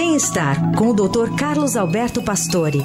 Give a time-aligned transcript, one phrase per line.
[0.00, 1.36] Bem-estar com o Dr.
[1.36, 2.78] Carlos Alberto Pastore.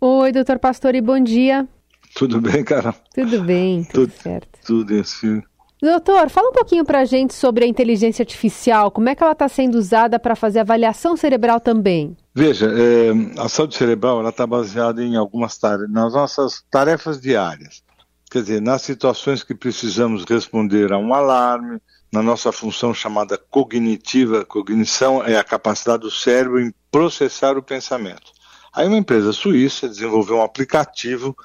[0.00, 1.68] Oi, doutor Pastore, bom dia.
[2.14, 2.94] Tudo bem, cara?
[3.14, 4.58] Tudo bem, tudo, tudo certo.
[4.64, 5.42] Tudo assim.
[5.82, 9.50] Doutor, fala um pouquinho pra gente sobre a inteligência artificial, como é que ela está
[9.50, 12.16] sendo usada para fazer avaliação cerebral também?
[12.34, 17.84] Veja, é, a saúde cerebral está baseada em algumas tarefas, nas nossas tarefas diárias.
[18.30, 21.80] Quer dizer, nas situações que precisamos responder a um alarme,
[22.12, 28.32] na nossa função chamada cognitiva, cognição é a capacidade do cérebro em processar o pensamento.
[28.72, 31.36] Aí uma empresa suíça desenvolveu um aplicativo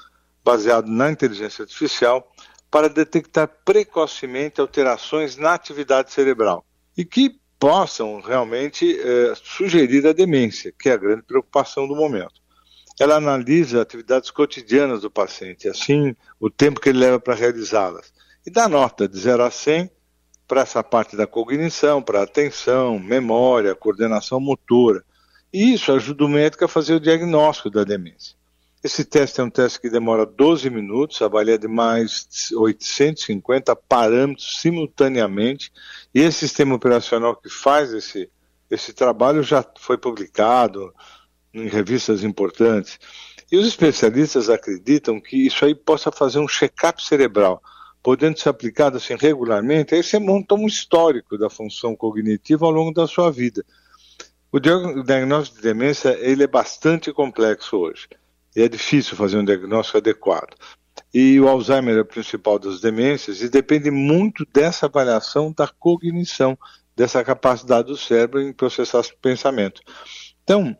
[0.44, 2.30] baseado na inteligência artificial
[2.70, 6.64] para detectar precocemente alterações na atividade cerebral
[6.96, 12.41] e que possam realmente eh, sugerir a demência, que é a grande preocupação do momento.
[13.02, 18.14] Ela analisa atividades cotidianas do paciente, assim o tempo que ele leva para realizá-las,
[18.46, 19.90] e dá nota de 0 a 100
[20.46, 25.02] para essa parte da cognição, para atenção, memória, coordenação motora.
[25.52, 28.36] E isso ajuda o médico a fazer o diagnóstico da demência.
[28.84, 35.72] Esse teste é um teste que demora 12 minutos, avalia de mais 850 parâmetros simultaneamente,
[36.14, 38.30] e esse sistema operacional que faz esse,
[38.70, 40.94] esse trabalho já foi publicado
[41.52, 42.98] em revistas importantes.
[43.50, 47.62] E os especialistas acreditam que isso aí possa fazer um check-up cerebral,
[48.02, 52.92] podendo ser aplicado assim regularmente, aí você monta um histórico da função cognitiva ao longo
[52.92, 53.64] da sua vida.
[54.50, 58.08] O diagnóstico de demência ele é bastante complexo hoje
[58.54, 60.54] e é difícil fazer um diagnóstico adequado.
[61.14, 66.58] E o Alzheimer é o principal das demências e depende muito dessa avaliação da cognição,
[66.96, 69.80] dessa capacidade do cérebro em processar pensamento.
[70.42, 70.76] Então,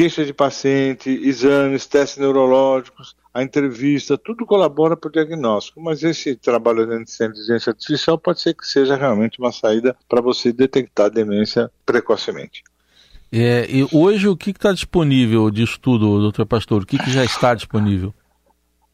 [0.00, 6.34] queixa de paciente, exames, testes neurológicos, a entrevista, tudo colabora para o diagnóstico, mas esse
[6.36, 11.70] trabalho de inteligência artificial pode ser que seja realmente uma saída para você detectar demência
[11.84, 12.64] precocemente.
[13.30, 16.82] É, e hoje o que está disponível de estudo, doutor Pastor?
[16.82, 18.14] O que, que já está disponível?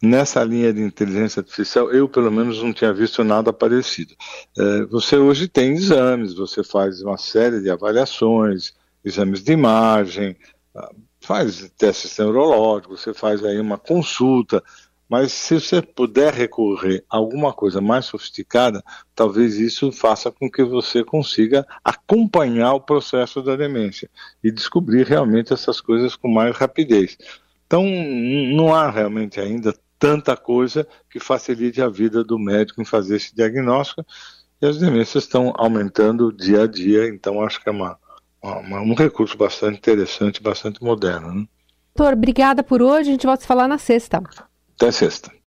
[0.03, 4.13] Nessa linha de inteligência artificial, eu pelo menos não tinha visto nada parecido.
[4.59, 8.75] É, você hoje tem exames, você faz uma série de avaliações,
[9.05, 10.37] exames de imagem,
[11.21, 14.63] faz testes neurológicos, você faz aí uma consulta,
[15.09, 18.83] mas se você puder recorrer a alguma coisa mais sofisticada,
[19.15, 24.11] talvez isso faça com que você consiga acompanhar o processo da demência
[24.43, 27.17] e descobrir realmente essas coisas com mais rapidez.
[27.67, 33.17] Então, não há realmente ainda tanta coisa que facilite a vida do médico em fazer
[33.17, 34.05] esse diagnóstico,
[34.61, 37.99] e as demências estão aumentando dia a dia, então acho que é uma,
[38.47, 41.35] um recurso bastante interessante, bastante moderno.
[41.35, 41.47] Né?
[41.95, 44.23] Doutor, obrigada por hoje, a gente volta a falar na sexta.
[44.77, 45.33] Até sexta.